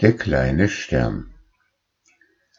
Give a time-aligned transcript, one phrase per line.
[0.00, 1.34] Der kleine Stern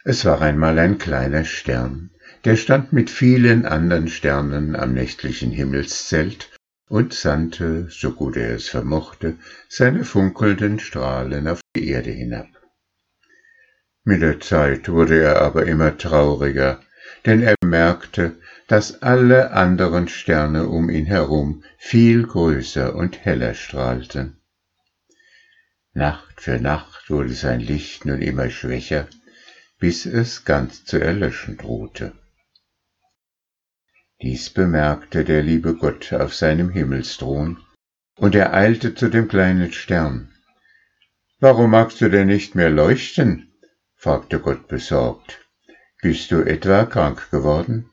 [0.04, 2.10] Es war einmal ein kleiner Stern,
[2.44, 6.52] der stand mit vielen anderen Sternen am nächtlichen Himmelszelt
[6.89, 9.38] und sandte, so gut er es vermochte,
[9.70, 12.49] seine funkelnden Strahlen auf die Erde hinab.
[14.03, 16.81] Mit der Zeit wurde er aber immer trauriger,
[17.26, 18.35] denn er merkte,
[18.67, 24.38] dass alle anderen Sterne um ihn herum viel größer und heller strahlten.
[25.93, 29.07] Nacht für Nacht wurde sein Licht nun immer schwächer,
[29.79, 32.13] bis es ganz zu erlöschen drohte.
[34.21, 37.63] Dies bemerkte der liebe Gott auf seinem Himmelsthron,
[38.17, 40.34] und er eilte zu dem kleinen Stern.
[41.39, 43.53] Warum magst du denn nicht mehr leuchten?
[43.95, 45.40] fragte Gott besorgt.
[46.01, 47.90] Bist du etwa krank geworden?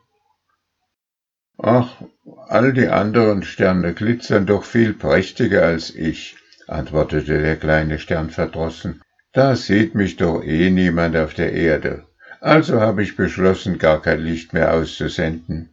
[1.59, 2.03] Ach,
[2.49, 6.37] all die anderen Sterne glitzern doch viel prächtiger als ich,
[6.67, 9.03] antwortete der kleine Stern verdrossen.
[9.33, 12.07] Da sieht mich doch eh niemand auf der Erde.
[12.41, 15.71] Also habe ich beschlossen, gar kein Licht mehr auszusenden.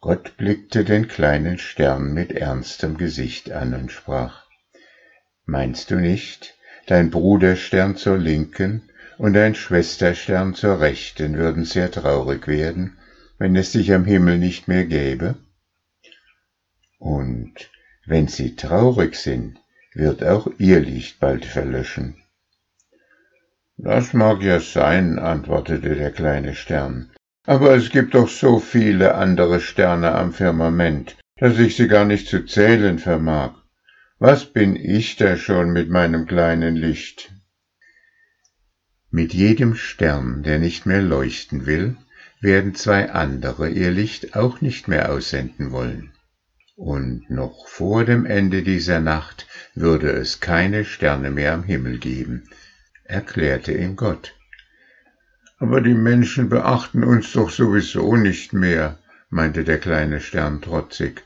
[0.00, 4.44] Gott blickte den kleinen Stern mit ernstem Gesicht an und sprach,
[5.44, 6.54] Meinst du nicht,
[6.86, 12.98] dein Bruderstern zur Linken und dein Schwesterstern zur Rechten würden sehr traurig werden,
[13.38, 15.36] wenn es dich am Himmel nicht mehr gäbe?
[16.98, 17.70] Und
[18.06, 19.58] wenn sie traurig sind,
[19.92, 22.16] wird auch ihr Licht bald verlöschen.
[23.76, 27.10] Das mag ja sein, antwortete der kleine Stern,
[27.44, 32.28] aber es gibt doch so viele andere Sterne am Firmament, dass ich sie gar nicht
[32.28, 33.54] zu zählen vermag.
[34.18, 37.32] Was bin ich da schon mit meinem kleinen Licht?
[39.10, 41.96] Mit jedem Stern, der nicht mehr leuchten will,
[42.40, 46.12] werden zwei andere ihr Licht auch nicht mehr aussenden wollen
[46.76, 52.44] und noch vor dem Ende dieser Nacht würde es keine Sterne mehr am Himmel geben,
[53.04, 54.34] erklärte ihm Gott.
[55.58, 58.98] Aber die Menschen beachten uns doch sowieso nicht mehr,
[59.30, 61.24] meinte der kleine Stern trotzig.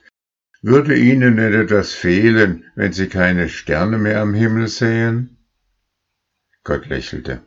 [0.63, 5.39] Würde ihnen etwas fehlen, wenn sie keine Sterne mehr am Himmel sähen?
[6.63, 7.41] Gott lächelte.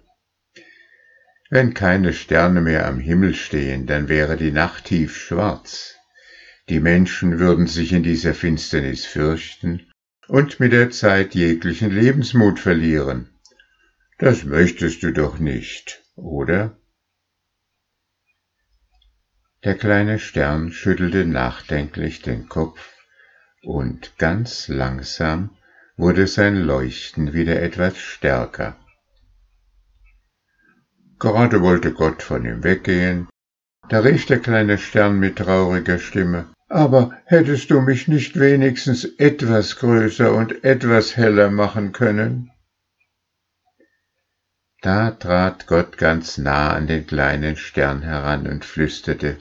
[1.49, 5.95] Wenn keine Sterne mehr am Himmel stehen, dann wäre die Nacht tief schwarz.
[6.69, 9.91] Die Menschen würden sich in dieser Finsternis fürchten
[10.27, 13.29] und mit der Zeit jeglichen Lebensmut verlieren.
[14.17, 16.77] Das möchtest du doch nicht, oder?
[19.63, 22.93] Der kleine Stern schüttelte nachdenklich den Kopf,
[23.61, 25.57] und ganz langsam
[25.95, 28.77] wurde sein Leuchten wieder etwas stärker.
[31.19, 33.29] Gerade wollte Gott von ihm weggehen,
[33.89, 39.75] da rief der kleine Stern mit trauriger Stimme, aber hättest du mich nicht wenigstens etwas
[39.75, 42.49] größer und etwas heller machen können?
[44.81, 49.37] Da trat Gott ganz nah an den kleinen Stern heran und flüsterte,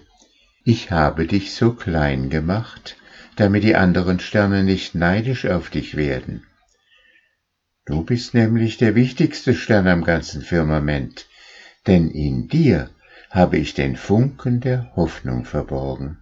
[0.64, 2.96] Ich habe dich so klein gemacht,
[3.36, 6.46] damit die anderen Sterne nicht neidisch auf dich werden.
[7.86, 11.26] Du bist nämlich der wichtigste Stern am ganzen Firmament,
[11.86, 12.90] denn in dir
[13.30, 16.21] habe ich den Funken der Hoffnung verborgen.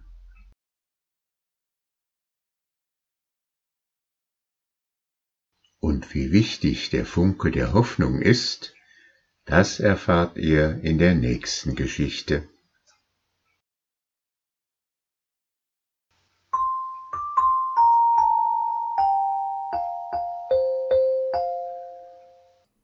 [5.81, 8.75] Und wie wichtig der Funke der Hoffnung ist,
[9.45, 12.47] das erfahrt ihr in der nächsten Geschichte.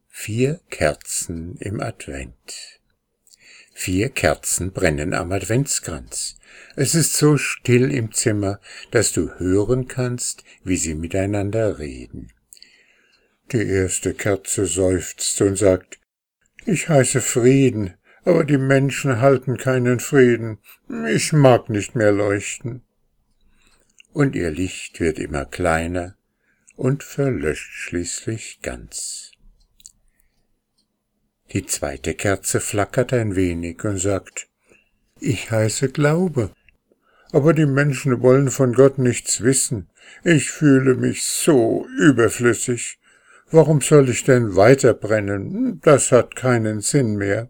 [0.07, 2.81] Vier Kerzen im Advent.
[3.73, 6.39] Vier Kerzen brennen am Adventskranz.
[6.75, 8.59] Es ist so still im Zimmer,
[8.89, 12.31] dass du hören kannst, wie sie miteinander reden.
[13.51, 15.99] Die erste Kerze seufzt und sagt,
[16.65, 17.93] ich heiße Frieden,
[18.25, 20.57] aber die Menschen halten keinen Frieden.
[21.09, 22.81] Ich mag nicht mehr leuchten.
[24.11, 26.17] Und ihr Licht wird immer kleiner
[26.75, 29.31] und verlöscht schließlich ganz.
[31.53, 34.49] Die zweite Kerze flackert ein wenig und sagt,
[35.21, 36.51] ich heiße Glaube,
[37.31, 39.89] aber die Menschen wollen von Gott nichts wissen.
[40.23, 42.99] Ich fühle mich so überflüssig.
[43.49, 45.79] Warum soll ich denn weiterbrennen?
[45.81, 47.49] Das hat keinen Sinn mehr.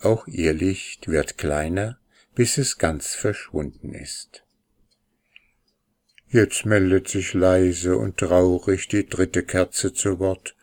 [0.00, 1.98] Auch ihr Licht wird kleiner,
[2.34, 4.44] bis es ganz verschwunden ist.
[6.28, 10.56] Jetzt meldet sich leise und traurig die dritte Kerze zu Wort.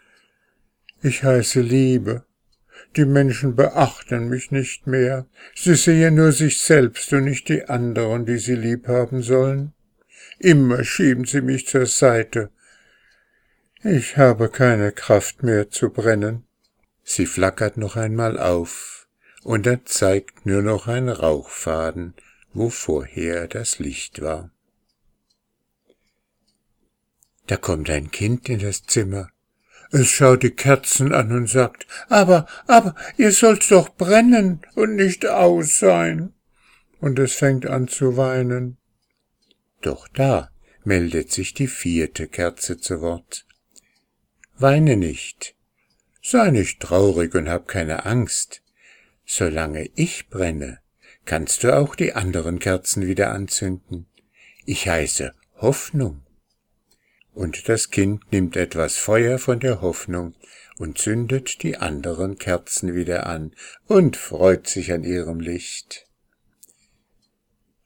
[1.01, 2.25] Ich heiße Liebe.
[2.97, 5.27] Die Menschen beachten mich nicht mehr.
[5.55, 9.73] Sie sehen nur sich selbst und nicht die anderen, die sie lieb haben sollen.
[10.39, 12.49] Immer schieben sie mich zur Seite.
[13.83, 16.45] Ich habe keine Kraft mehr zu brennen.
[17.03, 19.07] Sie flackert noch einmal auf,
[19.41, 22.13] und dann zeigt nur noch ein Rauchfaden,
[22.53, 24.51] wo vorher das Licht war.
[27.47, 29.31] Da kommt ein Kind in das Zimmer.
[29.89, 35.25] Es schaut die Kerzen an und sagt, aber, aber, ihr sollt's doch brennen und nicht
[35.25, 36.33] aus sein.
[36.99, 38.77] Und es fängt an zu weinen.
[39.81, 40.51] Doch da
[40.83, 43.47] meldet sich die vierte Kerze zu Wort.
[44.61, 45.55] Weine nicht,
[46.21, 48.61] sei nicht traurig und hab keine Angst.
[49.25, 50.81] Solange ich brenne,
[51.25, 54.05] kannst du auch die anderen Kerzen wieder anzünden.
[54.65, 56.21] Ich heiße Hoffnung
[57.33, 60.35] und das Kind nimmt etwas Feuer von der Hoffnung
[60.77, 63.55] und zündet die anderen Kerzen wieder an
[63.87, 66.07] und freut sich an ihrem Licht.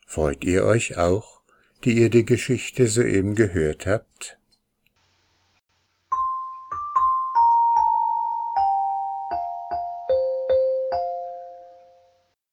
[0.05, 1.39] Freut ihr euch auch,
[1.85, 4.34] die ihr die Geschichte soeben gehört habt?